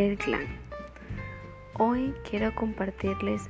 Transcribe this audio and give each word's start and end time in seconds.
del 0.00 0.18
clan. 0.18 0.46
Hoy 1.78 2.12
quiero 2.28 2.52
compartirles 2.56 3.48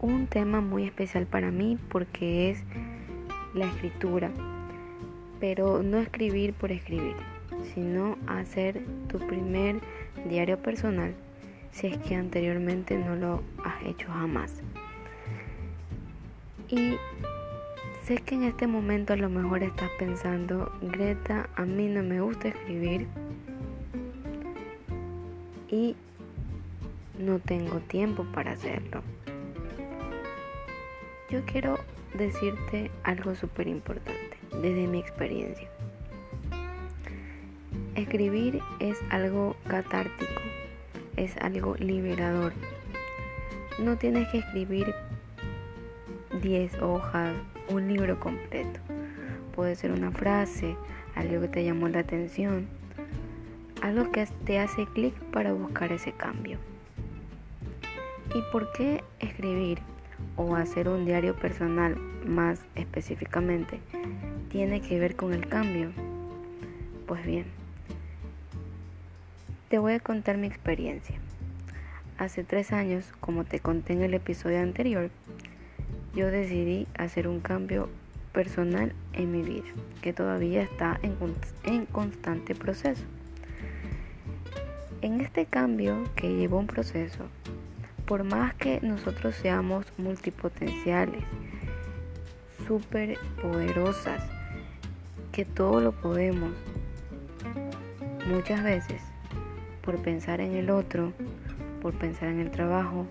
un 0.00 0.28
tema 0.28 0.60
muy 0.60 0.84
especial 0.84 1.26
para 1.26 1.50
mí 1.50 1.76
porque 1.88 2.50
es 2.50 2.62
la 3.54 3.66
escritura, 3.66 4.30
pero 5.40 5.82
no 5.82 5.98
escribir 5.98 6.54
por 6.54 6.70
escribir, 6.70 7.16
sino 7.74 8.16
hacer 8.28 8.80
tu 9.08 9.18
primer 9.18 9.80
diario 10.28 10.56
personal 10.56 11.14
si 11.72 11.88
es 11.88 11.98
que 11.98 12.14
anteriormente 12.14 12.96
no 12.96 13.16
lo 13.16 13.42
has 13.64 13.84
hecho 13.84 14.08
jamás. 14.08 14.62
Y 16.68 16.96
sé 18.04 18.18
que 18.18 18.36
en 18.36 18.44
este 18.44 18.68
momento 18.68 19.14
a 19.14 19.16
lo 19.16 19.28
mejor 19.28 19.64
estás 19.64 19.90
pensando, 19.98 20.70
Greta, 20.80 21.48
a 21.56 21.64
mí 21.64 21.88
no 21.88 22.04
me 22.04 22.20
gusta 22.20 22.48
escribir 22.48 23.08
y 25.70 25.96
no 27.18 27.38
tengo 27.38 27.78
tiempo 27.80 28.24
para 28.34 28.52
hacerlo. 28.52 29.02
Yo 31.30 31.44
quiero 31.44 31.78
decirte 32.14 32.90
algo 33.04 33.34
súper 33.34 33.68
importante 33.68 34.36
desde 34.60 34.86
mi 34.88 34.98
experiencia. 34.98 35.68
Escribir 37.94 38.60
es 38.80 38.98
algo 39.10 39.56
catártico, 39.68 40.40
es 41.16 41.36
algo 41.36 41.76
liberador. 41.76 42.52
No 43.78 43.96
tienes 43.96 44.28
que 44.28 44.38
escribir 44.38 44.92
10 46.42 46.82
hojas, 46.82 47.34
un 47.68 47.88
libro 47.88 48.18
completo. 48.18 48.80
Puede 49.54 49.76
ser 49.76 49.92
una 49.92 50.10
frase, 50.10 50.76
algo 51.14 51.42
que 51.42 51.48
te 51.48 51.64
llamó 51.64 51.88
la 51.88 52.00
atención, 52.00 52.66
algo 53.82 54.10
que 54.12 54.26
te 54.44 54.58
hace 54.58 54.86
clic 54.86 55.14
para 55.32 55.52
buscar 55.52 55.92
ese 55.92 56.12
cambio. 56.12 56.58
¿Y 58.34 58.42
por 58.52 58.70
qué 58.72 59.02
escribir 59.18 59.78
o 60.36 60.54
hacer 60.54 60.88
un 60.88 61.04
diario 61.04 61.34
personal 61.34 61.96
más 62.26 62.60
específicamente 62.74 63.80
tiene 64.50 64.80
que 64.80 64.98
ver 64.98 65.16
con 65.16 65.32
el 65.32 65.48
cambio? 65.48 65.90
Pues 67.06 67.24
bien, 67.26 67.46
te 69.68 69.78
voy 69.78 69.94
a 69.94 70.00
contar 70.00 70.36
mi 70.36 70.46
experiencia. 70.46 71.16
Hace 72.18 72.44
tres 72.44 72.72
años, 72.72 73.12
como 73.18 73.44
te 73.44 73.60
conté 73.60 73.94
en 73.94 74.02
el 74.02 74.14
episodio 74.14 74.60
anterior, 74.60 75.10
yo 76.14 76.30
decidí 76.30 76.86
hacer 76.98 77.26
un 77.26 77.40
cambio 77.40 77.88
personal 78.32 78.92
en 79.12 79.32
mi 79.32 79.42
vida, 79.42 79.68
que 80.02 80.12
todavía 80.12 80.62
está 80.62 81.00
en 81.02 81.86
constante 81.86 82.54
proceso. 82.54 83.04
En 85.02 85.22
este 85.22 85.46
cambio 85.46 86.04
que 86.14 86.28
llevó 86.28 86.58
un 86.58 86.66
proceso, 86.66 87.24
por 88.04 88.22
más 88.22 88.52
que 88.56 88.80
nosotros 88.82 89.34
seamos 89.34 89.86
multipotenciales, 89.96 91.24
súper 92.68 93.16
poderosas, 93.40 94.22
que 95.32 95.46
todo 95.46 95.80
lo 95.80 95.92
podemos, 95.92 96.52
muchas 98.26 98.62
veces 98.62 99.00
por 99.80 99.96
pensar 100.02 100.42
en 100.42 100.54
el 100.54 100.68
otro, 100.68 101.14
por 101.80 101.94
pensar 101.94 102.28
en 102.28 102.40
el 102.40 102.50
trabajo, 102.50 103.06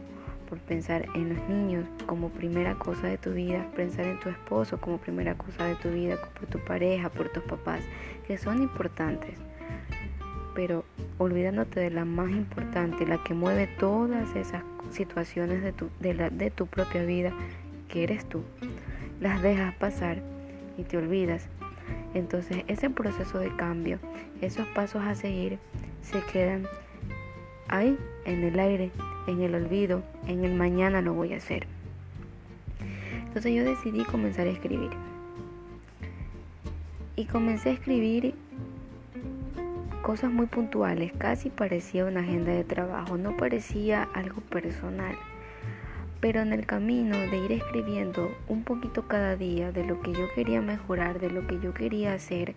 por 0.48 0.60
pensar 0.60 1.08
en 1.16 1.34
los 1.34 1.50
niños 1.50 1.88
como 2.06 2.30
primera 2.30 2.76
cosa 2.76 3.08
de 3.08 3.18
tu 3.18 3.32
vida, 3.32 3.66
pensar 3.76 4.06
en 4.06 4.20
tu 4.20 4.30
esposo 4.30 4.80
como 4.80 5.00
primera 5.00 5.34
cosa 5.34 5.66
de 5.66 5.76
tu 5.76 5.90
vida, 5.90 6.18
por 6.40 6.48
tu 6.48 6.60
pareja, 6.60 7.10
por 7.10 7.30
tus 7.30 7.42
papás, 7.46 7.82
que 8.28 8.38
son 8.38 8.62
importantes 8.62 9.40
pero 10.60 10.84
olvidándote 11.20 11.80
de 11.80 11.90
la 11.90 12.04
más 12.04 12.30
importante, 12.32 13.08
la 13.08 13.24
que 13.24 13.34
mueve 13.34 13.66
todas 13.80 14.36
esas 14.36 14.62
situaciones 14.92 15.64
de 15.64 16.52
tu, 16.52 16.68
propia 16.68 17.06
vida, 17.06 17.32
que 17.88 18.04
eres 18.04 18.26
tú, 18.26 18.44
las 19.22 19.42
dejas 19.42 19.74
pasar 19.76 20.22
y 20.78 20.84
te 20.84 20.98
olvidas. 20.98 21.48
Entonces 22.14 22.66
ese 22.68 22.90
proceso 22.90 23.40
de 23.40 23.56
cambio, 23.56 24.00
esos 24.42 24.68
pasos 24.68 25.02
a 25.02 25.16
seguir, 25.16 25.60
se 26.02 26.22
quedan 26.24 26.68
ahí, 27.70 27.98
en 28.26 28.44
el 28.44 28.60
aire, 28.60 28.92
en 29.28 29.40
el 29.40 29.56
olvido, 29.56 30.04
en 30.28 30.44
el 30.44 30.56
mañana 30.56 31.02
lo 31.02 31.14
voy 31.14 31.32
a 31.32 31.38
hacer. 31.38 31.68
Entonces 33.28 33.54
yo 33.54 33.64
decidí 33.64 34.04
comenzar 34.04 34.46
a 34.46 34.50
escribir. 34.50 34.90
Y 37.16 37.24
comencé 37.28 37.70
a 37.70 37.74
escribir 37.74 38.36
cosas 40.10 40.32
muy 40.32 40.48
puntuales, 40.48 41.12
casi 41.20 41.52
parecía 41.52 42.04
una 42.04 42.22
agenda 42.22 42.52
de 42.52 42.64
trabajo, 42.64 43.16
no 43.16 43.38
parecía 43.38 44.10
algo 44.16 44.42
personal. 44.42 45.16
Pero 46.20 46.42
en 46.42 46.52
el 46.52 46.66
camino 46.66 47.16
de 47.16 47.38
ir 47.38 47.52
escribiendo 47.52 48.36
un 48.48 48.64
poquito 48.64 49.08
cada 49.08 49.36
día 49.36 49.72
de 49.72 49.86
lo 49.86 50.02
que 50.02 50.12
yo 50.14 50.26
quería 50.34 50.62
mejorar, 50.62 51.20
de 51.20 51.30
lo 51.30 51.46
que 51.46 51.60
yo 51.60 51.76
quería 51.76 52.16
hacer, 52.16 52.56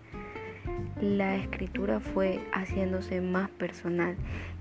la 0.99 1.35
escritura 1.35 1.99
fue 1.99 2.39
haciéndose 2.53 3.21
más 3.21 3.51
personal. 3.51 4.15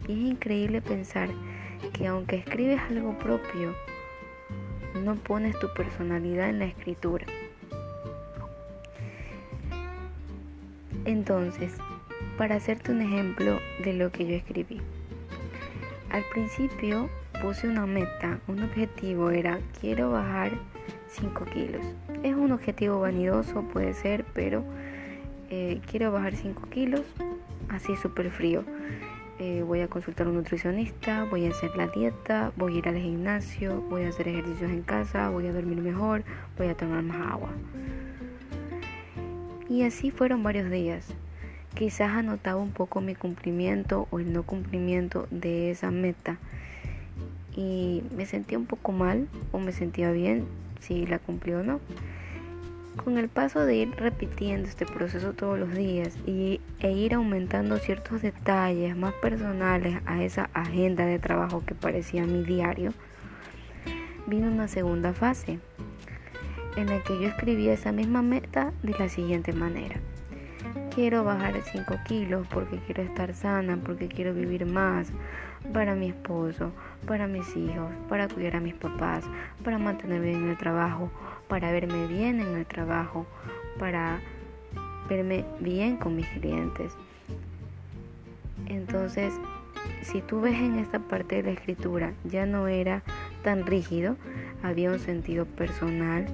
Y 0.06 0.12
es 0.12 0.32
increíble 0.32 0.82
pensar 0.82 1.30
que 1.94 2.08
aunque 2.08 2.36
escribes 2.36 2.78
algo 2.90 3.16
propio, 3.16 3.74
no 5.02 5.14
pones 5.14 5.58
tu 5.60 5.72
personalidad 5.72 6.50
en 6.50 6.58
la 6.58 6.66
escritura. 6.66 7.24
Entonces, 11.06 11.72
para 12.36 12.56
hacerte 12.56 12.92
un 12.92 13.02
ejemplo 13.02 13.58
de 13.84 13.92
lo 13.94 14.10
que 14.10 14.26
yo 14.26 14.34
escribí. 14.34 14.80
Al 16.10 16.24
principio 16.32 17.08
puse 17.40 17.68
una 17.68 17.86
meta, 17.86 18.38
un 18.48 18.62
objetivo 18.62 19.30
era 19.30 19.58
quiero 19.80 20.10
bajar 20.10 20.52
5 21.08 21.44
kilos. 21.46 21.84
Es 22.22 22.34
un 22.34 22.52
objetivo 22.52 23.00
vanidoso, 23.00 23.62
puede 23.62 23.94
ser, 23.94 24.24
pero 24.34 24.64
eh, 25.50 25.80
quiero 25.90 26.12
bajar 26.12 26.34
5 26.34 26.68
kilos 26.70 27.02
así 27.68 27.96
súper 27.96 28.30
frío. 28.30 28.64
Eh, 29.38 29.64
voy 29.66 29.80
a 29.80 29.88
consultar 29.88 30.26
a 30.26 30.30
un 30.30 30.36
nutricionista, 30.36 31.24
voy 31.24 31.46
a 31.46 31.50
hacer 31.50 31.74
la 31.76 31.88
dieta, 31.88 32.52
voy 32.56 32.76
a 32.76 32.78
ir 32.78 32.88
al 32.88 32.96
gimnasio, 32.96 33.80
voy 33.88 34.04
a 34.04 34.10
hacer 34.10 34.28
ejercicios 34.28 34.70
en 34.70 34.82
casa, 34.82 35.30
voy 35.30 35.46
a 35.46 35.52
dormir 35.52 35.80
mejor, 35.80 36.22
voy 36.56 36.68
a 36.68 36.76
tomar 36.76 37.02
más 37.02 37.32
agua. 37.32 37.50
Y 39.68 39.82
así 39.82 40.10
fueron 40.10 40.42
varios 40.42 40.70
días. 40.70 41.14
Quizás 41.74 42.10
anotaba 42.10 42.60
un 42.60 42.70
poco 42.72 43.00
mi 43.00 43.14
cumplimiento 43.14 44.06
o 44.10 44.18
el 44.18 44.30
no 44.30 44.42
cumplimiento 44.42 45.26
de 45.30 45.70
esa 45.70 45.90
meta 45.90 46.36
y 47.56 48.02
me 48.14 48.26
sentía 48.26 48.58
un 48.58 48.66
poco 48.66 48.92
mal 48.92 49.26
o 49.52 49.58
me 49.58 49.72
sentía 49.72 50.12
bien 50.12 50.44
si 50.80 51.06
la 51.06 51.18
cumplí 51.18 51.54
o 51.54 51.62
no. 51.62 51.80
Con 53.02 53.16
el 53.16 53.30
paso 53.30 53.64
de 53.64 53.76
ir 53.76 53.90
repitiendo 53.96 54.68
este 54.68 54.84
proceso 54.84 55.32
todos 55.32 55.58
los 55.58 55.74
días 55.74 56.14
y, 56.26 56.60
e 56.80 56.92
ir 56.92 57.14
aumentando 57.14 57.78
ciertos 57.78 58.20
detalles 58.20 58.94
más 58.94 59.14
personales 59.14 59.96
a 60.04 60.22
esa 60.22 60.50
agenda 60.52 61.06
de 61.06 61.18
trabajo 61.18 61.64
que 61.64 61.74
parecía 61.74 62.26
mi 62.26 62.44
diario, 62.44 62.92
vino 64.26 64.48
una 64.48 64.68
segunda 64.68 65.14
fase 65.14 65.58
en 66.76 66.86
la 66.86 67.02
que 67.02 67.18
yo 67.18 67.28
escribía 67.28 67.72
esa 67.72 67.92
misma 67.92 68.20
meta 68.20 68.74
de 68.82 68.92
la 68.98 69.08
siguiente 69.08 69.54
manera 69.54 69.96
quiero 70.94 71.24
bajar 71.24 71.54
5 71.62 71.94
kilos 72.06 72.46
porque 72.48 72.76
quiero 72.78 73.02
estar 73.02 73.34
sana, 73.34 73.78
porque 73.82 74.08
quiero 74.08 74.34
vivir 74.34 74.66
más 74.66 75.10
para 75.72 75.94
mi 75.94 76.08
esposo, 76.08 76.70
para 77.06 77.26
mis 77.26 77.56
hijos, 77.56 77.90
para 78.08 78.28
cuidar 78.28 78.56
a 78.56 78.60
mis 78.60 78.74
papás, 78.74 79.24
para 79.64 79.78
mantenerme 79.78 80.26
bien 80.26 80.42
en 80.42 80.50
el 80.50 80.58
trabajo, 80.58 81.10
para 81.48 81.72
verme 81.72 82.06
bien 82.08 82.40
en 82.40 82.56
el 82.56 82.66
trabajo, 82.66 83.26
para 83.78 84.20
verme 85.08 85.44
bien 85.60 85.96
con 85.96 86.14
mis 86.14 86.26
clientes. 86.28 86.92
Entonces, 88.66 89.32
si 90.02 90.20
tú 90.20 90.42
ves 90.42 90.54
en 90.54 90.78
esta 90.78 90.98
parte 90.98 91.36
de 91.36 91.42
la 91.44 91.50
escritura, 91.52 92.12
ya 92.24 92.44
no 92.44 92.68
era 92.68 93.02
tan 93.42 93.66
rígido, 93.66 94.16
había 94.62 94.90
un 94.90 94.98
sentido 94.98 95.46
personal, 95.46 96.26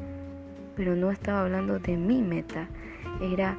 pero 0.77 0.97
no 0.97 1.11
estaba 1.11 1.43
hablando 1.43 1.79
de 1.79 1.97
mi 1.97 2.23
meta, 2.23 2.67
era 3.21 3.57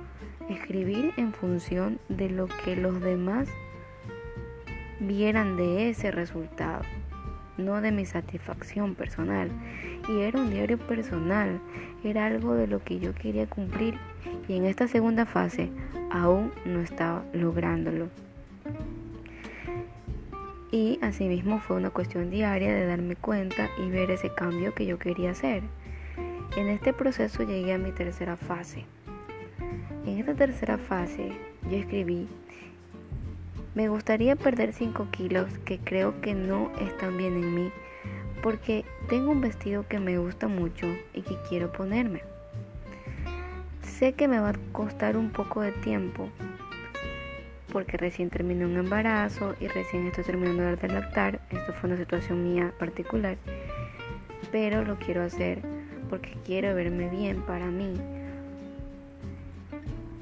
escribir 0.49 1.13
en 1.17 1.33
función 1.33 1.99
de 2.09 2.29
lo 2.29 2.47
que 2.47 2.75
los 2.75 2.99
demás 3.01 3.47
vieran 4.99 5.55
de 5.57 5.89
ese 5.89 6.11
resultado, 6.11 6.81
no 7.57 7.81
de 7.81 7.91
mi 7.91 8.05
satisfacción 8.05 8.95
personal. 8.95 9.49
Y 10.07 10.21
era 10.21 10.39
un 10.39 10.49
diario 10.49 10.77
personal, 10.77 11.59
era 12.03 12.25
algo 12.25 12.55
de 12.55 12.67
lo 12.67 12.83
que 12.83 12.99
yo 12.99 13.13
quería 13.13 13.47
cumplir 13.47 13.95
y 14.47 14.55
en 14.55 14.65
esta 14.65 14.87
segunda 14.87 15.25
fase 15.25 15.69
aún 16.11 16.51
no 16.65 16.81
estaba 16.81 17.23
lográndolo. 17.33 18.09
Y 20.71 20.99
asimismo 21.01 21.59
fue 21.59 21.77
una 21.77 21.89
cuestión 21.89 22.29
diaria 22.29 22.73
de 22.73 22.85
darme 22.85 23.15
cuenta 23.15 23.69
y 23.83 23.89
ver 23.89 24.11
ese 24.11 24.33
cambio 24.33 24.73
que 24.75 24.85
yo 24.85 24.99
quería 24.99 25.31
hacer. 25.31 25.63
En 26.57 26.67
este 26.67 26.93
proceso 26.93 27.43
llegué 27.43 27.73
a 27.73 27.77
mi 27.77 27.91
tercera 27.91 28.35
fase, 28.35 28.85
en 30.05 30.19
esta 30.19 30.33
tercera 30.33 30.77
fase 30.77 31.31
yo 31.69 31.77
escribí, 31.77 32.27
Me 33.75 33.89
gustaría 33.89 34.35
perder 34.35 34.73
5 34.73 35.07
kilos 35.11 35.49
que 35.65 35.79
creo 35.79 36.19
que 36.21 36.33
no 36.33 36.71
están 36.79 37.17
bien 37.17 37.33
en 37.33 37.55
mí 37.55 37.71
porque 38.41 38.85
tengo 39.09 39.31
un 39.31 39.41
vestido 39.41 39.85
que 39.87 39.99
me 39.99 40.17
gusta 40.17 40.47
mucho 40.47 40.87
y 41.13 41.21
que 41.21 41.35
quiero 41.49 41.71
ponerme. 41.71 42.21
Sé 43.83 44.13
que 44.13 44.27
me 44.27 44.39
va 44.39 44.49
a 44.49 44.55
costar 44.71 45.17
un 45.17 45.29
poco 45.29 45.61
de 45.61 45.71
tiempo 45.71 46.29
porque 47.71 47.97
recién 47.97 48.29
terminé 48.29 48.65
un 48.65 48.77
embarazo 48.77 49.55
y 49.59 49.67
recién 49.67 50.07
estoy 50.07 50.23
terminando 50.23 50.63
de 50.63 50.87
lactar. 50.87 51.39
Esto 51.49 51.73
fue 51.73 51.89
una 51.89 51.99
situación 51.99 52.43
mía 52.43 52.73
particular, 52.79 53.37
pero 54.51 54.83
lo 54.83 54.95
quiero 54.95 55.21
hacer 55.21 55.61
porque 56.09 56.33
quiero 56.45 56.73
verme 56.73 57.09
bien 57.09 57.41
para 57.41 57.67
mí, 57.67 57.99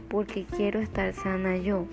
porque 0.10 0.46
quiero 0.46 0.80
estar 0.80 1.14
sana 1.14 1.58
yo, 1.58 1.86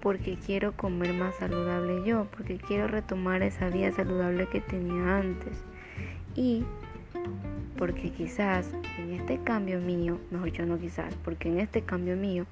porque 0.00 0.36
quiero 0.36 0.72
comer 0.72 1.12
más 1.14 1.34
saludable 1.36 2.04
yo, 2.04 2.26
porque 2.36 2.58
quiero 2.58 2.86
retomar 2.86 3.42
esa 3.42 3.68
vida 3.70 3.92
saludable 3.92 4.46
que 4.48 4.60
tenía 4.60 5.18
antes. 5.18 5.64
Y 6.34 6.64
porque 7.76 8.10
quizás 8.10 8.70
en 8.98 9.12
este 9.12 9.38
cambio 9.38 9.80
mío, 9.80 10.18
mejor 10.30 10.50
yo 10.52 10.66
no 10.66 10.78
quizás, 10.78 11.14
porque 11.24 11.48
en 11.48 11.60
este 11.60 11.82
cambio 11.82 12.16
mío 12.16 12.46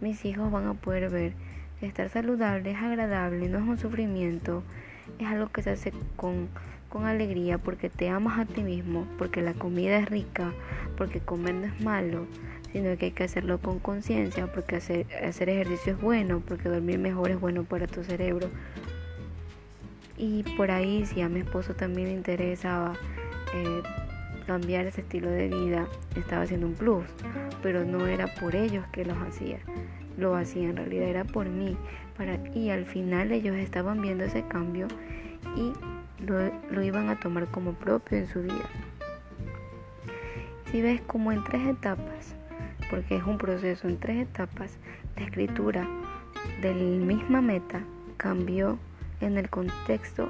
mis 0.00 0.24
hijos 0.24 0.50
van 0.50 0.66
a 0.66 0.74
poder 0.74 1.10
ver 1.10 1.32
que 1.80 1.86
estar 1.86 2.08
saludable 2.08 2.70
es 2.70 2.78
agradable, 2.78 3.48
no 3.48 3.58
es 3.58 3.64
un 3.64 3.78
sufrimiento, 3.78 4.62
es 5.18 5.26
algo 5.26 5.48
que 5.48 5.62
se 5.62 5.70
hace 5.70 5.92
con, 6.16 6.48
con 6.94 7.06
alegría 7.06 7.58
porque 7.58 7.90
te 7.90 8.08
amas 8.08 8.38
a 8.38 8.44
ti 8.44 8.62
mismo, 8.62 9.04
porque 9.18 9.42
la 9.42 9.52
comida 9.52 9.98
es 9.98 10.08
rica, 10.08 10.52
porque 10.96 11.18
comer 11.18 11.56
no 11.56 11.66
es 11.66 11.80
malo, 11.80 12.28
sino 12.70 12.96
que 12.96 13.06
hay 13.06 13.10
que 13.10 13.24
hacerlo 13.24 13.58
con 13.58 13.80
conciencia, 13.80 14.46
porque 14.46 14.76
hacer, 14.76 15.06
hacer 15.26 15.48
ejercicio 15.48 15.94
es 15.94 16.00
bueno, 16.00 16.40
porque 16.46 16.68
dormir 16.68 17.00
mejor 17.00 17.32
es 17.32 17.40
bueno 17.40 17.64
para 17.64 17.88
tu 17.88 18.04
cerebro. 18.04 18.48
Y 20.16 20.44
por 20.56 20.70
ahí, 20.70 21.04
si 21.04 21.20
a 21.20 21.28
mi 21.28 21.40
esposo 21.40 21.74
también 21.74 22.06
le 22.06 22.14
interesaba 22.14 22.92
eh, 23.54 23.82
cambiar 24.46 24.86
ese 24.86 25.00
estilo 25.00 25.28
de 25.30 25.48
vida, 25.48 25.88
estaba 26.14 26.42
haciendo 26.42 26.68
un 26.68 26.74
plus, 26.74 27.04
pero 27.60 27.84
no 27.84 28.06
era 28.06 28.32
por 28.36 28.54
ellos 28.54 28.84
que 28.92 29.04
los 29.04 29.18
hacía, 29.18 29.58
lo 30.16 30.36
hacía 30.36 30.68
en 30.68 30.76
realidad 30.76 31.08
era 31.08 31.24
por 31.24 31.48
mí, 31.48 31.76
para, 32.16 32.38
y 32.54 32.70
al 32.70 32.86
final 32.86 33.32
ellos 33.32 33.56
estaban 33.56 34.00
viendo 34.00 34.22
ese 34.22 34.46
cambio 34.46 34.86
y 35.56 35.72
lo, 36.20 36.82
iban 36.82 37.08
a 37.08 37.18
tomar 37.18 37.46
como 37.46 37.72
propio 37.72 38.18
en 38.18 38.26
su 38.26 38.42
vida. 38.42 38.68
Si 40.70 40.82
ves 40.82 41.00
como 41.02 41.32
en 41.32 41.42
tres 41.44 41.66
etapas, 41.66 42.34
porque 42.90 43.16
es 43.16 43.24
un 43.24 43.38
proceso 43.38 43.88
en 43.88 43.98
tres 43.98 44.28
etapas, 44.28 44.78
la 45.16 45.24
escritura 45.24 45.86
de 46.60 46.74
la 46.74 47.04
misma 47.04 47.40
meta 47.40 47.80
cambió 48.16 48.78
en 49.20 49.38
el 49.38 49.48
contexto 49.48 50.28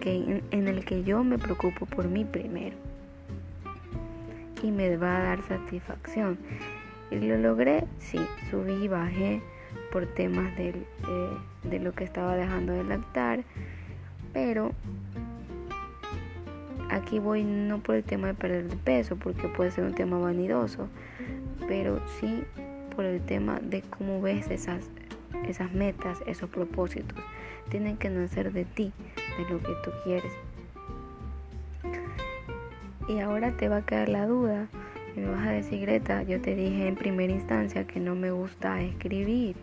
que, 0.00 0.42
en 0.50 0.68
el 0.68 0.84
que 0.84 1.02
yo 1.04 1.24
me 1.24 1.38
preocupo 1.38 1.86
por 1.86 2.08
mí 2.08 2.24
primero 2.24 2.76
y 4.62 4.70
me 4.70 4.96
va 4.96 5.16
a 5.16 5.22
dar 5.22 5.42
satisfacción. 5.42 6.38
Y 7.10 7.16
lo 7.16 7.38
logré, 7.38 7.84
sí, 7.98 8.20
subí 8.50 8.84
y 8.84 8.88
bajé 8.88 9.40
por 9.92 10.06
temas 10.06 10.54
de, 10.56 10.74
de 11.64 11.78
lo 11.78 11.92
que 11.92 12.04
estaba 12.04 12.36
dejando 12.36 12.72
de 12.72 12.84
lactar, 12.84 13.44
pero 14.32 14.72
aquí 16.90 17.18
voy 17.18 17.44
no 17.44 17.78
por 17.78 17.96
el 17.96 18.04
tema 18.04 18.28
de 18.28 18.34
perder 18.34 18.68
de 18.68 18.76
peso, 18.76 19.16
porque 19.16 19.48
puede 19.48 19.70
ser 19.70 19.84
un 19.84 19.94
tema 19.94 20.18
vanidoso, 20.18 20.88
pero 21.66 22.00
sí 22.20 22.44
por 22.94 23.04
el 23.04 23.20
tema 23.20 23.60
de 23.62 23.82
cómo 23.82 24.20
ves 24.20 24.50
esas, 24.50 24.90
esas 25.46 25.72
metas, 25.72 26.18
esos 26.26 26.50
propósitos. 26.50 27.18
Tienen 27.70 27.96
que 27.96 28.10
nacer 28.10 28.52
de 28.52 28.64
ti, 28.64 28.92
de 29.36 29.52
lo 29.52 29.58
que 29.60 29.72
tú 29.84 29.90
quieres. 30.04 30.32
Y 33.08 33.20
ahora 33.20 33.56
te 33.56 33.68
va 33.68 33.78
a 33.78 33.86
quedar 33.86 34.08
la 34.08 34.26
duda. 34.26 34.68
Y 35.16 35.20
me 35.20 35.30
vas 35.30 35.46
a 35.46 35.50
decir, 35.50 35.80
Greta, 35.80 36.22
yo 36.22 36.40
te 36.40 36.54
dije 36.54 36.88
en 36.88 36.96
primera 36.96 37.32
instancia 37.32 37.86
que 37.86 38.00
no 38.00 38.14
me 38.14 38.30
gusta 38.30 38.82
escribir. 38.82 39.56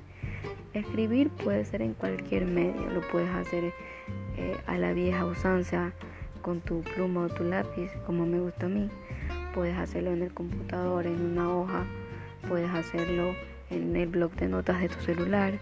Escribir 0.73 1.29
puede 1.29 1.63
ser 1.65 1.81
en 1.81 1.93
cualquier 1.93 2.45
medio. 2.45 2.89
Lo 2.89 3.01
puedes 3.01 3.29
hacer 3.29 3.65
eh, 4.37 4.57
a 4.65 4.77
la 4.77 4.93
vieja 4.93 5.25
usanza 5.25 5.93
con 6.45 6.61
tu 6.61 6.81
pluma 6.81 7.21
o 7.21 7.27
tu 7.29 7.43
lápiz, 7.43 7.89
como 8.05 8.27
me 8.27 8.39
gusta 8.39 8.67
a 8.67 8.69
mí. 8.69 8.87
Puedes 9.55 9.75
hacerlo 9.79 10.11
en 10.11 10.21
el 10.21 10.31
computador, 10.31 11.07
en 11.07 11.19
una 11.19 11.49
hoja. 11.49 11.85
Puedes 12.47 12.69
hacerlo 12.69 13.33
en 13.71 13.95
el 13.95 14.07
blog 14.07 14.31
de 14.35 14.47
notas 14.47 14.79
de 14.79 14.89
tu 14.89 14.99
celular. 15.01 15.53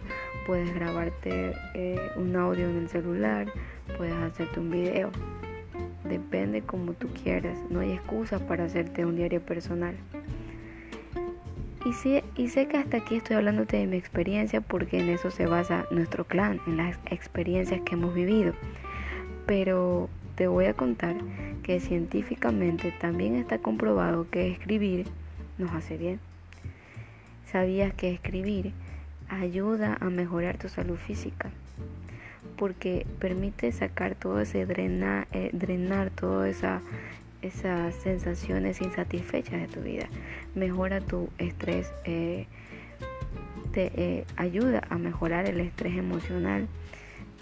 Puedes 0.45 0.75
grabarte 0.75 1.53
eh, 1.73 2.11
un 2.17 2.35
audio 2.35 2.69
en 2.69 2.79
el 2.79 2.89
celular. 2.89 3.47
Puedes 3.97 4.13
hacerte 4.13 4.59
un 4.59 4.71
video. 4.71 5.09
Depende 6.03 6.63
como 6.63 6.91
tú 6.91 7.07
quieras. 7.23 7.57
No 7.69 7.79
hay 7.79 7.93
excusa 7.93 8.39
para 8.45 8.65
hacerte 8.65 9.05
un 9.05 9.15
diario 9.15 9.39
personal. 9.39 9.95
Y, 11.85 12.21
y 12.35 12.49
sé 12.49 12.67
que 12.67 12.75
hasta 12.75 12.97
aquí 12.97 13.15
estoy 13.15 13.37
hablándote 13.37 13.77
de 13.77 13.87
mi 13.87 13.95
experiencia 13.95 14.59
porque 14.59 14.99
en 14.99 15.07
eso 15.07 15.31
se 15.31 15.45
basa 15.45 15.85
nuestro 15.91 16.25
clan, 16.25 16.59
en 16.67 16.75
las 16.75 16.99
experiencias 17.09 17.79
que 17.85 17.95
hemos 17.95 18.13
vivido. 18.13 18.53
Pero 19.45 20.09
te 20.35 20.47
voy 20.47 20.65
a 20.65 20.73
contar 20.73 21.15
que 21.63 21.79
científicamente 21.79 22.93
también 22.99 23.35
está 23.35 23.57
comprobado 23.57 24.29
que 24.29 24.51
escribir 24.51 25.07
nos 25.57 25.71
hace 25.71 25.97
bien. 25.97 26.19
¿Sabías 27.45 27.93
que 27.93 28.11
escribir 28.11 28.73
ayuda 29.29 29.97
a 29.99 30.09
mejorar 30.09 30.57
tu 30.57 30.69
salud 30.69 30.97
física? 30.97 31.51
porque 32.57 33.05
permite 33.19 33.71
sacar 33.71 34.15
todo 34.15 34.39
ese 34.39 34.65
drenar, 34.65 35.27
eh, 35.31 35.49
drenar 35.53 36.09
todas 36.09 36.49
esa, 36.55 36.81
esas 37.41 37.95
sensaciones 37.95 38.81
insatisfechas 38.81 39.61
de 39.61 39.67
tu 39.67 39.81
vida. 39.81 40.07
Mejora 40.55 41.01
tu 41.01 41.29
estrés, 41.37 41.91
eh, 42.05 42.47
te 43.71 43.91
eh, 43.95 44.25
ayuda 44.37 44.83
a 44.89 44.97
mejorar 44.97 45.45
el 45.45 45.59
estrés 45.59 45.97
emocional, 45.97 46.67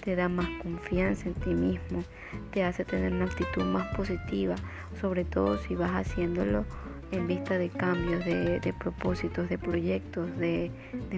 te 0.03 0.15
da 0.15 0.29
más 0.29 0.47
confianza 0.61 1.27
en 1.27 1.35
ti 1.35 1.49
mismo, 1.51 2.03
te 2.51 2.63
hace 2.63 2.85
tener 2.85 3.13
una 3.13 3.25
actitud 3.25 3.63
más 3.63 3.95
positiva, 3.95 4.55
sobre 4.99 5.23
todo 5.25 5.57
si 5.57 5.75
vas 5.75 5.91
haciéndolo 5.91 6.65
en 7.11 7.27
vista 7.27 7.57
de 7.57 7.69
cambios, 7.69 8.25
de, 8.25 8.73
propósitos, 8.79 9.49
de 9.49 9.57
proyectos, 9.57 10.37
de 10.37 10.71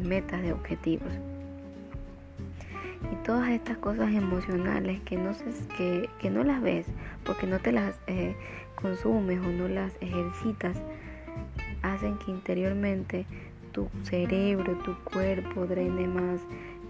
metas, 0.04 0.42
de 0.42 0.54
objetivos. 0.54 1.12
Y 3.12 3.16
todas 3.26 3.50
estas 3.50 3.78
cosas 3.78 4.14
emocionales 4.14 5.02
que 5.02 5.18
no, 5.18 5.32
que, 5.78 6.10
que 6.20 6.30
no 6.30 6.44
las 6.44 6.62
ves 6.62 6.88
porque 7.26 7.48
no 7.48 7.60
te 7.60 7.72
las 7.72 8.00
eh, 8.08 8.36
consumes 8.76 9.40
o 9.40 9.50
no 9.50 9.68
las 9.68 9.94
ejercitas, 10.02 10.78
hacen 11.82 12.18
que 12.18 12.32
interiormente 12.32 13.26
tu 13.72 13.90
cerebro, 14.04 14.78
tu 14.86 14.96
cuerpo 15.04 15.66
drene 15.66 16.08
más 16.08 16.40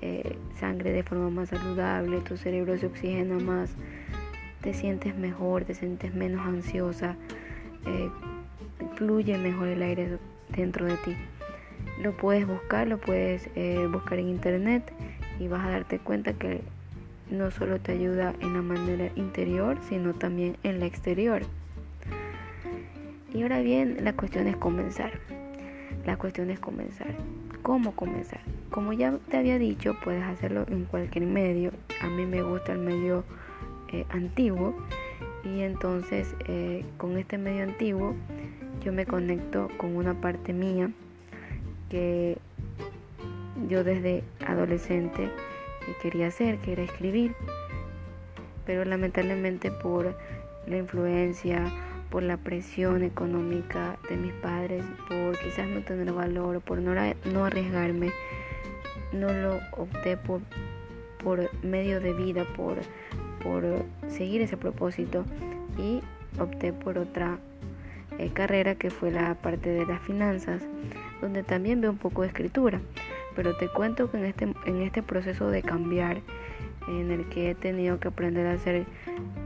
eh, 0.06 0.36
sangre 0.60 0.92
de 0.92 1.02
forma 1.02 1.30
más 1.30 1.48
saludable, 1.48 2.20
tu 2.20 2.36
cerebro 2.36 2.78
se 2.78 2.88
oxigena 2.88 3.40
más, 3.40 3.74
te 4.62 4.74
sientes 4.74 5.16
mejor, 5.16 5.64
te 5.64 5.74
sientes 5.74 6.14
menos 6.14 6.46
ansiosa, 6.46 7.16
eh, 7.86 8.10
fluye 8.96 9.38
mejor 9.38 9.70
el 9.70 9.82
aire 9.82 10.18
dentro 10.50 10.88
de 10.88 10.98
ti. 10.98 11.16
Lo 12.02 12.18
puedes 12.18 12.46
buscar, 12.46 12.86
lo 12.88 12.98
puedes 12.98 13.50
buscar 13.92 14.20
en 14.20 14.28
internet 14.28 14.92
y 15.40 15.48
vas 15.48 15.66
a 15.66 15.70
darte 15.70 16.00
cuenta 16.00 16.34
que 16.34 16.60
no 17.32 17.50
solo 17.52 17.80
te 17.80 17.94
ayuda 17.94 18.34
en 18.42 18.54
la 18.54 18.62
manera 18.62 19.10
interior, 19.16 19.78
sino 19.88 20.14
también 20.14 20.58
en 20.64 20.82
la 20.82 20.86
exterior. 20.86 21.44
Y 23.34 23.42
ahora 23.42 23.62
bien, 23.62 24.04
la 24.04 24.14
cuestión 24.14 24.48
es 24.48 24.58
comenzar. 24.58 25.14
La 26.06 26.18
cuestión 26.18 26.50
es 26.50 26.60
comenzar. 26.60 27.16
¿Cómo 27.64 27.96
comenzar? 27.96 28.42
Como 28.72 28.92
ya 28.92 29.18
te 29.30 29.38
había 29.38 29.58
dicho, 29.58 29.96
puedes 30.04 30.24
hacerlo 30.24 30.66
en 30.68 30.84
cualquier 30.84 31.26
medio. 31.26 31.72
A 32.02 32.08
mí 32.08 32.26
me 32.26 32.42
gusta 32.42 32.74
el 32.74 32.80
medio 32.80 33.24
eh, 33.94 34.06
antiguo 34.10 34.76
y 35.46 35.62
entonces 35.62 36.36
eh, 36.48 36.84
con 36.98 37.18
este 37.18 37.38
medio 37.38 37.64
antiguo 37.64 38.16
yo 38.84 38.92
me 38.92 39.06
conecto 39.06 39.70
con 39.78 39.96
una 39.96 40.14
parte 40.14 40.52
mía 40.52 40.92
que 41.90 42.38
yo 43.70 43.86
desde 43.86 44.26
adolescente 44.46 45.30
quería 46.02 46.28
hacer, 46.28 46.58
que 46.58 46.74
era 46.74 46.84
escribir. 46.84 47.34
Pero 48.66 48.84
lamentablemente 48.84 49.72
por 49.72 50.18
la 50.68 50.78
influencia, 50.78 51.64
por 52.14 52.22
la 52.22 52.38
presión 52.38 53.02
económica 53.02 53.98
de 54.08 54.18
mis 54.18 54.34
padres, 54.34 54.84
por 55.10 55.36
quizás 55.40 55.68
no 55.68 55.82
tener 55.82 56.14
valor, 56.14 56.62
por 56.62 56.78
no, 56.78 56.94
no 56.94 57.46
arriesgarme, 57.46 58.12
no 59.12 59.34
lo 59.34 59.60
opté 59.72 60.16
por, 60.16 60.42
por 61.24 61.50
medio 61.66 62.00
de 62.00 62.14
vida, 62.14 62.46
por, 62.56 62.78
seguir 64.10 64.44
ese 64.44 64.58
propósito 64.58 65.26
y 65.80 66.02
opté 66.40 66.72
por 66.72 67.00
otra 67.00 67.40
eh, 68.20 68.30
carrera 68.32 68.76
que 68.76 68.92
fue 68.92 69.10
la 69.10 69.34
parte 69.34 69.72
de 69.72 69.88
las 69.88 70.00
finanzas, 70.04 70.62
donde 71.20 71.42
también 71.42 71.82
veo 71.82 71.90
un 71.90 71.98
poco 71.98 72.22
de 72.22 72.28
escritura. 72.28 72.80
Pero 73.36 73.58
te 73.58 73.70
cuento 73.70 74.12
que 74.12 74.18
en 74.18 74.26
este, 74.26 74.54
en 74.68 74.84
este 74.84 75.02
proceso 75.02 75.50
de 75.50 75.64
cambiar, 75.64 76.22
en 76.88 77.10
el 77.10 77.28
que 77.30 77.50
he 77.50 77.56
tenido 77.56 78.00
que 78.00 78.10
aprender 78.10 78.46
a 78.46 78.60
ser 78.60 78.86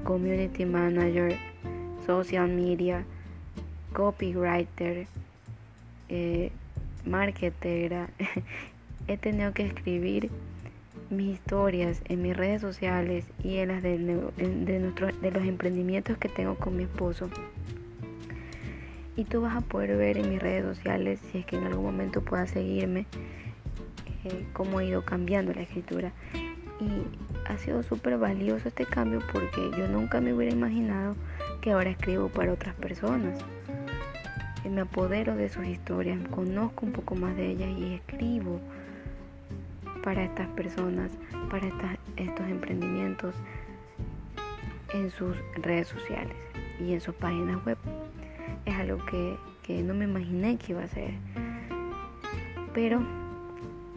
community 0.03 0.65
manager, 0.65 1.37
social 2.07 2.49
media, 2.49 3.03
copywriter, 3.93 5.05
eh, 6.09 6.51
marketera, 7.05 8.09
he 9.07 9.17
tenido 9.17 9.53
que 9.53 9.67
escribir 9.67 10.29
mis 11.09 11.35
historias 11.35 12.01
en 12.05 12.21
mis 12.21 12.35
redes 12.35 12.61
sociales 12.61 13.25
y 13.43 13.57
en 13.57 13.69
las 13.69 13.83
de, 13.83 13.97
de, 13.97 15.11
de 15.21 15.31
los 15.31 15.43
emprendimientos 15.45 16.17
que 16.17 16.29
tengo 16.29 16.55
con 16.55 16.75
mi 16.75 16.83
esposo. 16.83 17.29
Y 19.15 19.23
tú 19.23 19.41
vas 19.41 19.55
a 19.55 19.61
poder 19.61 19.97
ver 19.97 20.17
en 20.17 20.29
mis 20.29 20.41
redes 20.41 20.63
sociales, 20.63 21.19
si 21.31 21.39
es 21.39 21.45
que 21.45 21.57
en 21.57 21.65
algún 21.65 21.85
momento 21.85 22.21
puedas 22.21 22.51
seguirme, 22.51 23.05
eh, 24.25 24.45
cómo 24.53 24.79
he 24.79 24.85
ido 24.85 25.03
cambiando 25.03 25.53
la 25.53 25.61
escritura. 25.61 26.11
Y 26.79 27.49
ha 27.49 27.57
sido 27.57 27.81
súper 27.81 28.17
valioso 28.17 28.67
este 28.67 28.85
cambio 28.85 29.21
porque 29.33 29.71
yo 29.77 29.87
nunca 29.87 30.21
me 30.21 30.33
hubiera 30.33 30.53
imaginado 30.53 31.15
que 31.67 31.73
ahora 31.73 31.89
escribo 31.89 32.29
para 32.29 32.53
otras 32.53 32.73
personas. 32.75 33.37
Me 34.63 34.79
apodero 34.79 35.35
de 35.35 35.49
sus 35.49 35.67
historias, 35.67 36.17
conozco 36.29 36.85
un 36.85 36.93
poco 36.93 37.13
más 37.15 37.35
de 37.35 37.45
ellas 37.45 37.67
y 37.77 37.95
escribo 37.95 38.61
para 40.01 40.23
estas 40.23 40.47
personas, 40.51 41.11
para 41.51 41.67
estos 42.15 42.47
emprendimientos 42.47 43.35
en 44.93 45.11
sus 45.11 45.35
redes 45.57 45.89
sociales 45.89 46.37
y 46.79 46.93
en 46.93 47.01
sus 47.01 47.13
páginas 47.15 47.57
web. 47.65 47.77
Es 48.65 48.75
algo 48.75 49.05
que, 49.05 49.35
que 49.61 49.83
no 49.83 49.93
me 49.93 50.05
imaginé 50.05 50.57
que 50.57 50.71
iba 50.71 50.83
a 50.83 50.87
ser. 50.87 51.15
Pero 52.73 53.01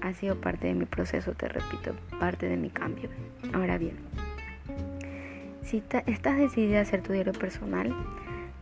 ha 0.00 0.12
sido 0.14 0.34
parte 0.40 0.66
de 0.66 0.74
mi 0.74 0.86
proceso, 0.86 1.34
te 1.34 1.46
repito, 1.46 1.94
parte 2.18 2.48
de 2.48 2.56
mi 2.56 2.70
cambio. 2.70 3.10
Ahora 3.54 3.78
bien, 3.78 3.96
si 5.70 5.84
estás 6.06 6.36
decidida 6.36 6.80
a 6.80 6.82
hacer 6.82 7.00
tu 7.00 7.12
diario 7.12 7.32
personal, 7.32 7.94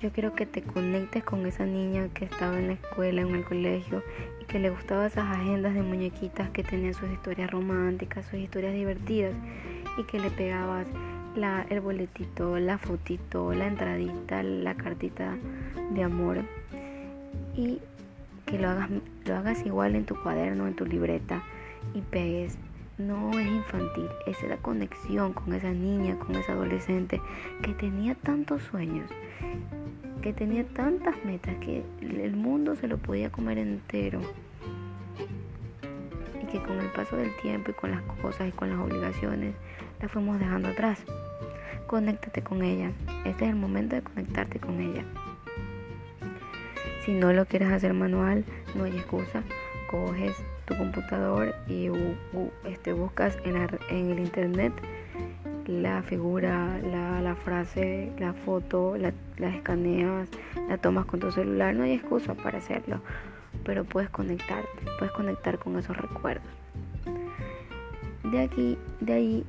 yo 0.03 0.12
quiero 0.12 0.35
que 0.35 0.45
te 0.45 0.61
conectes 0.61 1.25
con 1.25 1.47
esa 1.47 1.65
niña 1.65 2.09
que 2.12 2.27
estaba 2.27 2.59
en 2.59 2.67
la 2.67 2.73
escuela, 2.75 3.23
en 3.23 3.35
el 3.35 3.45
colegio 3.45 4.03
que 4.47 4.59
le 4.59 4.69
gustaban 4.69 5.07
esas 5.07 5.25
agendas 5.25 5.73
de 5.73 5.83
muñequitas 5.83 6.50
que 6.50 6.62
tenían 6.62 6.93
sus 6.93 7.11
historias 7.11 7.50
románticas, 7.50 8.27
sus 8.27 8.38
historias 8.38 8.75
divertidas 8.75 9.33
y 9.97 10.05
que 10.05 10.19
le 10.21 10.31
pegabas 10.31 10.87
el 11.71 11.81
boletito, 11.81 12.59
la 12.59 12.77
fotito, 12.77 13.55
la 13.55 13.69
entradita, 13.69 14.43
la 14.43 14.75
cartita 14.75 15.35
de 15.95 16.03
amor 16.03 16.45
y 17.57 17.79
que 18.45 18.59
lo 18.59 18.69
hagas, 18.69 18.91
lo 19.25 19.37
hagas 19.37 19.65
igual 19.65 19.95
en 19.95 20.05
tu 20.05 20.15
cuaderno, 20.23 20.67
en 20.67 20.75
tu 20.75 20.85
libreta 20.85 21.43
y 21.95 22.00
pegues. 22.03 22.59
No 22.99 23.31
es 23.38 23.47
infantil, 23.47 24.09
es 24.26 24.43
la 24.43 24.57
conexión 24.57 25.33
con 25.33 25.55
esa 25.55 25.71
niña, 25.71 26.19
con 26.19 26.35
esa 26.35 26.52
adolescente 26.52 27.21
que 27.62 27.73
tenía 27.75 28.14
tantos 28.17 28.62
sueños 28.64 29.09
que 30.23 30.33
tenía 30.33 30.64
tantas 30.64 31.14
metas 31.25 31.55
que 31.57 31.85
el 32.00 32.37
mundo 32.37 32.75
se 32.76 32.88
lo 32.88 32.99
podía 32.99 33.31
comer 33.31 33.59
entero 33.59 34.21
y 36.43 36.47
que 36.47 36.62
con 36.62 36.78
el 36.78 36.88
paso 36.88 37.17
del 37.17 37.35
tiempo 37.37 37.71
y 37.71 37.75
con 37.75 37.90
las 37.93 38.02
cosas 38.21 38.49
y 38.49 38.52
con 38.52 38.71
las 38.71 38.78
obligaciones 38.78 39.55
la 40.00 40.09
fuimos 40.09 40.38
dejando 40.38 40.69
atrás. 40.69 40.99
Conéctate 41.87 42.43
con 42.43 42.62
ella. 42.62 42.93
Este 43.25 43.45
es 43.45 43.50
el 43.50 43.57
momento 43.57 43.97
de 43.97 44.02
conectarte 44.02 44.59
con 44.59 44.81
ella. 44.81 45.05
Si 47.05 47.14
no 47.14 47.33
lo 47.33 47.47
quieres 47.47 47.71
hacer 47.71 47.95
manual, 47.95 48.45
no 48.75 48.85
hay 48.85 48.97
excusa. 48.97 49.43
Coges 49.90 50.37
tu 50.69 50.77
computador 50.77 51.55
y 51.67 51.91
este, 52.65 52.93
buscas 52.93 53.37
en, 53.45 53.57
en 53.91 54.11
el 54.11 54.19
internet 54.21 54.73
la 55.69 56.03
figura, 56.03 56.79
la, 56.83 57.35
frase, 57.35 58.11
la 58.19 58.33
foto, 58.33 58.97
la, 58.97 59.13
escaneas, 59.49 60.29
la 60.69 60.79
tomas 60.79 61.05
con 61.05 61.21
tu 61.21 61.31
celular, 61.31 61.75
no 61.75 61.85
hay 61.85 61.93
excusa 61.93 62.35
para 62.35 62.59
hacerlo, 62.59 63.01
pero 63.65 63.85
puedes 63.85 64.09
conectarte, 64.09 64.67
puedes 64.99 65.13
conectar 65.13 65.59
con 65.59 65.79
esos 65.79 65.97
recuerdos. 65.97 66.51
De 68.25 68.41
aquí, 68.41 68.79
de 69.01 69.13
ahí, 69.13 69.47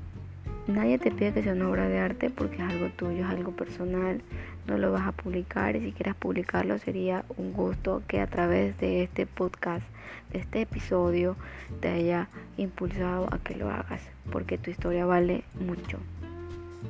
nadie 0.70 0.98
te 0.98 1.12
pide 1.12 1.34
que 1.34 1.44
sea 1.44 1.54
una 1.54 1.70
obra 1.70 1.88
de 1.88 2.00
arte 2.00 2.30
porque 2.30 2.58
es 2.58 2.62
algo 2.62 2.90
tuyo, 2.90 3.24
es 3.26 3.30
algo 3.30 3.52
personal, 3.52 4.22
no 4.68 4.78
lo 4.78 4.92
vas 4.92 5.08
a 5.08 5.12
publicar 5.12 5.76
y 5.76 5.82
si 5.82 5.92
quieres 5.92 6.16
publicarlo 6.16 6.78
sería 6.78 7.26
un 7.38 7.54
gusto 7.54 8.04
que 8.08 8.22
a 8.22 8.28
través 8.28 8.78
de 8.80 9.04
este 9.04 9.26
podcast, 9.26 9.86
de 10.32 10.40
este 10.40 10.62
episodio, 10.62 11.36
te 11.80 11.90
haya 11.90 12.30
impulsado 12.58 13.28
a 13.32 13.40
que 13.40 13.56
lo 13.56 13.70
hagas 13.70 14.02
porque 14.32 14.58
tu 14.58 14.70
historia 14.70 15.06
vale 15.06 15.44
mucho. 15.60 15.98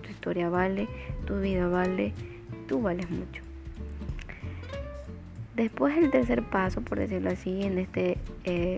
Tu 0.04 0.10
historia 0.10 0.50
vale, 0.50 0.88
tu 1.26 1.40
vida 1.40 1.68
vale, 1.68 2.14
tú 2.68 2.82
vales 2.82 3.10
mucho. 3.10 3.42
Después 5.56 5.98
el 5.98 6.10
tercer 6.12 6.44
paso, 6.44 6.82
por 6.82 7.00
decirlo 7.00 7.32
así, 7.32 7.64
en 7.64 7.80
este 7.80 8.18
eh, 8.46 8.78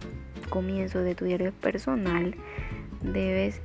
comienzo 0.50 1.00
de 1.00 1.16
tu 1.16 1.26
diario 1.26 1.52
personal, 1.52 2.36
debes 3.02 3.62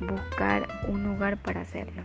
buscar 0.00 0.66
un 0.88 1.04
lugar 1.04 1.36
para 1.36 1.60
hacerlo. 1.62 2.02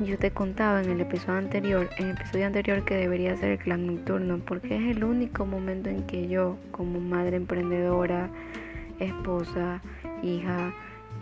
Yo 0.00 0.18
te 0.18 0.30
contaba 0.30 0.82
en 0.82 0.90
el 0.90 1.00
episodio 1.00 1.38
anterior, 1.38 1.88
en 1.96 2.08
el 2.08 2.16
episodio 2.16 2.46
anterior 2.46 2.84
que 2.84 2.96
debería 2.96 3.34
ser 3.36 3.52
el 3.52 3.58
clan 3.58 3.86
nocturno, 3.86 4.38
porque 4.38 4.76
es 4.76 4.96
el 4.96 5.04
único 5.04 5.46
momento 5.46 5.88
en 5.88 6.02
que 6.06 6.28
yo, 6.28 6.58
como 6.70 7.00
madre 7.00 7.36
emprendedora, 7.36 8.28
esposa, 9.00 9.80
hija, 10.22 10.72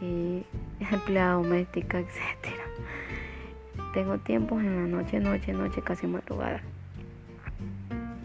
y 0.01 0.45
empleada 0.93 1.35
doméstica, 1.35 1.99
etcétera. 1.99 2.65
Tengo 3.93 4.19
tiempos 4.19 4.63
en 4.63 4.75
la 4.75 4.89
noche, 4.89 5.21
noche, 5.21 5.53
noche, 5.53 5.81
casi 5.83 6.07
madrugada. 6.07 6.61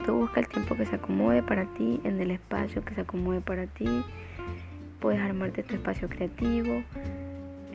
Tú 0.05 0.15
busca 0.15 0.39
el 0.39 0.47
tiempo 0.47 0.75
que 0.75 0.85
se 0.85 0.95
acomode 0.95 1.43
para 1.43 1.65
ti, 1.65 2.01
en 2.03 2.19
el 2.19 2.31
espacio 2.31 2.83
que 2.83 2.95
se 2.95 3.01
acomode 3.01 3.41
para 3.41 3.67
ti. 3.67 4.03
Puedes 4.99 5.21
armarte 5.21 5.63
tu 5.63 5.75
espacio 5.75 6.09
creativo. 6.09 6.83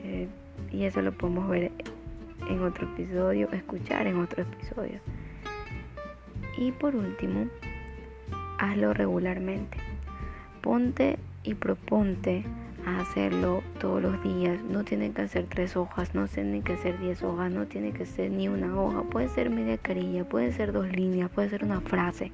Eh, 0.05 0.29
y 0.71 0.85
eso 0.85 1.01
lo 1.03 1.13
podemos 1.13 1.49
ver 1.49 1.73
en 2.49 2.63
otro 2.63 2.87
episodio, 2.93 3.51
escuchar 3.53 4.07
en 4.07 4.19
otro 4.19 4.43
episodio. 4.43 5.01
Y 6.59 6.73
por 6.73 6.95
último, 6.95 7.47
hazlo 8.59 8.95
regularmente. 8.95 9.79
Ponte 10.61 11.19
y 11.43 11.55
proponte 11.55 12.45
a 12.87 13.01
hacerlo 13.01 13.63
todos 13.81 14.03
los 14.03 14.23
días. 14.23 14.63
No 14.63 14.85
tienen 14.85 15.13
que 15.13 15.23
hacer 15.23 15.47
tres 15.49 15.77
hojas, 15.77 16.15
no 16.15 16.27
tienen 16.29 16.63
que 16.63 16.77
ser 16.77 16.99
diez 16.99 17.23
hojas, 17.23 17.51
no 17.51 17.67
tiene 17.67 17.93
que 17.93 18.07
ser 18.07 18.31
ni 18.31 18.49
una 18.49 18.79
hoja. 18.79 19.03
Puede 19.03 19.29
ser 19.29 19.51
media 19.51 19.79
carilla, 19.79 20.25
puede 20.25 20.53
ser 20.53 20.73
dos 20.73 20.89
líneas, 20.89 21.31
puede 21.31 21.49
ser 21.49 21.65
una 21.65 21.81
frase. 21.81 22.33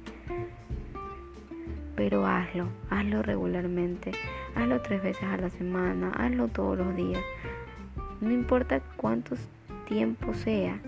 Pero 2.03 2.25
hazlo, 2.25 2.67
hazlo 2.89 3.21
regularmente. 3.21 4.11
Hazlo 4.55 4.81
tres 4.81 5.03
veces 5.03 5.21
a 5.21 5.37
la 5.37 5.51
semana, 5.51 6.09
hazlo 6.15 6.47
todos 6.47 6.75
los 6.75 6.95
días. 6.95 7.21
No 8.21 8.31
importa 8.31 8.79
cuántos 8.97 9.37
tiempos 9.87 10.37
sea. 10.37 10.79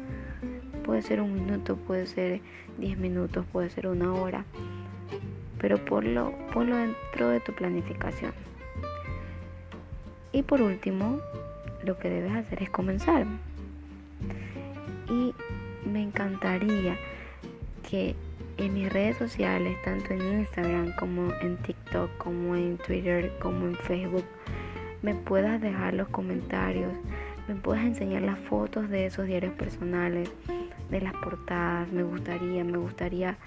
Puede 0.83 1.03
ser 1.03 1.21
un 1.21 1.35
minuto, 1.35 1.75
puede 1.75 2.07
ser 2.07 2.41
diez 2.79 2.97
minutos, 2.97 3.45
puede 3.51 3.69
ser 3.69 3.85
una 3.85 4.11
hora. 4.11 4.43
Pero 5.59 5.77
ponlo, 5.85 6.33
ponlo 6.51 6.77
dentro 6.77 7.29
de 7.29 7.39
tu 7.41 7.53
planificación. 7.53 8.33
Y 10.31 10.41
por 10.41 10.63
último, 10.63 11.19
lo 11.83 11.99
que 11.99 12.09
debes 12.09 12.33
hacer 12.33 12.63
es 12.63 12.71
comenzar. 12.71 13.27
Y 15.11 15.35
me 15.87 16.01
encantaría 16.01 16.97
que 17.87 18.15
en 18.57 18.73
mis 18.73 18.91
redes 18.91 19.17
sociales, 19.17 19.77
tanto 19.83 20.13
en 20.13 20.39
Instagram 20.39 20.95
como 20.95 21.31
en 21.41 21.57
TikTok, 21.57 22.17
como 22.17 22.55
en 22.55 22.77
Twitter, 22.77 23.31
como 23.39 23.67
en 23.67 23.75
Facebook, 23.75 24.25
me 25.01 25.15
puedas 25.15 25.61
dejar 25.61 25.93
los 25.93 26.07
comentarios, 26.09 26.91
me 27.47 27.55
puedas 27.55 27.83
enseñar 27.83 28.21
las 28.21 28.39
fotos 28.39 28.89
de 28.89 29.05
esos 29.05 29.27
diarios 29.27 29.53
personales, 29.53 30.29
de 30.89 31.01
las 31.01 31.13
portadas. 31.13 31.91
Me 31.91 32.03
gustaría, 32.03 32.63
me 32.63 32.77
gustaría 32.77 33.37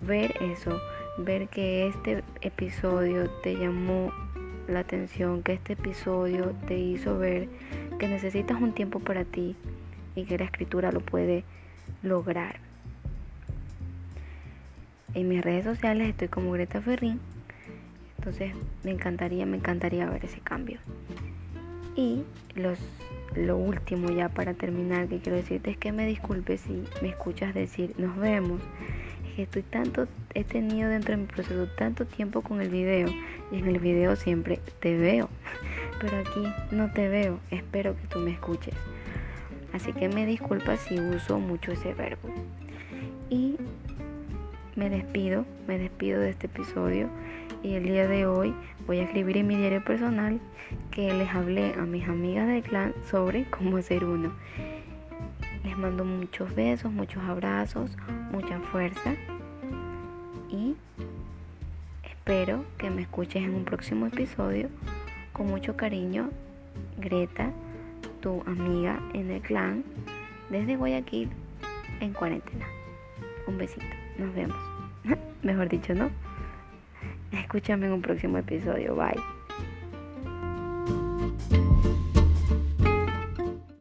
ver 0.00 0.34
eso, 0.40 0.78
ver 1.18 1.48
que 1.48 1.88
este 1.88 2.22
episodio 2.42 3.30
te 3.42 3.56
llamó 3.56 4.12
la 4.68 4.80
atención 4.80 5.42
que 5.42 5.52
este 5.52 5.74
episodio 5.74 6.54
te 6.66 6.78
hizo 6.78 7.18
ver 7.18 7.48
que 7.98 8.08
necesitas 8.08 8.60
un 8.60 8.72
tiempo 8.72 8.98
para 8.98 9.24
ti 9.24 9.56
y 10.14 10.24
que 10.24 10.38
la 10.38 10.44
escritura 10.44 10.90
lo 10.92 11.00
puede 11.00 11.44
lograr. 12.02 12.63
En 15.14 15.28
mis 15.28 15.42
redes 15.42 15.64
sociales 15.64 16.08
estoy 16.08 16.26
como 16.26 16.50
Greta 16.52 16.80
Ferrín, 16.80 17.20
entonces 18.18 18.52
me 18.82 18.90
encantaría, 18.90 19.46
me 19.46 19.58
encantaría 19.58 20.08
ver 20.10 20.24
ese 20.24 20.40
cambio. 20.40 20.80
Y 21.94 22.24
los, 22.56 22.78
lo 23.36 23.56
último 23.56 24.10
ya 24.10 24.28
para 24.28 24.54
terminar 24.54 25.06
que 25.06 25.18
quiero 25.18 25.36
decirte 25.36 25.70
es 25.70 25.76
que 25.76 25.92
me 25.92 26.06
disculpes 26.06 26.62
si 26.62 26.82
me 27.00 27.10
escuchas 27.10 27.54
decir 27.54 27.94
nos 27.96 28.16
vemos. 28.16 28.60
Es 29.28 29.36
que 29.36 29.42
estoy 29.42 29.62
tanto, 29.62 30.08
he 30.34 30.42
tenido 30.42 30.90
dentro 30.90 31.12
de 31.12 31.22
mi 31.22 31.26
proceso 31.26 31.68
tanto 31.76 32.06
tiempo 32.06 32.42
con 32.42 32.60
el 32.60 32.68
video 32.68 33.08
y 33.52 33.58
en 33.58 33.68
el 33.68 33.78
video 33.78 34.16
siempre 34.16 34.58
te 34.80 34.96
veo, 34.96 35.28
pero 36.00 36.18
aquí 36.18 36.42
no 36.72 36.90
te 36.92 37.08
veo, 37.08 37.38
espero 37.50 37.94
que 37.94 38.06
tú 38.08 38.18
me 38.18 38.32
escuches. 38.32 38.74
Así 39.72 39.92
que 39.92 40.08
me 40.08 40.26
disculpas 40.26 40.80
si 40.80 40.98
uso 40.98 41.38
mucho 41.38 41.72
ese 41.72 41.94
verbo. 41.94 42.28
Y 43.28 43.56
me 44.76 44.90
despido, 44.90 45.44
me 45.66 45.78
despido 45.78 46.20
de 46.20 46.30
este 46.30 46.46
episodio 46.46 47.08
y 47.62 47.74
el 47.74 47.84
día 47.84 48.08
de 48.08 48.26
hoy 48.26 48.54
voy 48.86 48.98
a 48.98 49.04
escribir 49.04 49.36
en 49.36 49.46
mi 49.46 49.56
diario 49.56 49.84
personal 49.84 50.40
que 50.90 51.12
les 51.12 51.28
hablé 51.30 51.74
a 51.74 51.82
mis 51.82 52.08
amigas 52.08 52.48
del 52.48 52.62
clan 52.62 52.92
sobre 53.08 53.44
cómo 53.50 53.80
ser 53.82 54.04
uno. 54.04 54.32
Les 55.64 55.78
mando 55.78 56.04
muchos 56.04 56.54
besos, 56.54 56.92
muchos 56.92 57.22
abrazos, 57.22 57.96
mucha 58.32 58.58
fuerza 58.60 59.14
y 60.50 60.74
espero 62.04 62.64
que 62.78 62.90
me 62.90 63.02
escuches 63.02 63.44
en 63.44 63.54
un 63.54 63.64
próximo 63.64 64.06
episodio. 64.06 64.68
Con 65.32 65.46
mucho 65.46 65.76
cariño, 65.76 66.30
Greta, 66.98 67.50
tu 68.20 68.42
amiga 68.46 69.00
en 69.12 69.30
el 69.30 69.40
clan, 69.40 69.84
desde 70.48 70.76
Guayaquil 70.76 71.28
en 72.00 72.12
cuarentena. 72.12 72.66
Un 73.46 73.58
besito, 73.58 73.84
nos 74.18 74.34
vemos. 74.34 74.56
Mejor 75.42 75.68
dicho, 75.68 75.94
¿no? 75.94 76.10
Escúchame 77.32 77.86
en 77.86 77.92
un 77.92 78.02
próximo 78.02 78.38
episodio. 78.38 78.94
Bye. 78.94 79.33